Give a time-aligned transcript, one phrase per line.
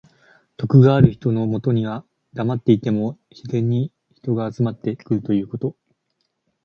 [0.57, 2.03] 徳がある人のもとには
[2.33, 5.75] だまっていても自然に人が集まってくるということ。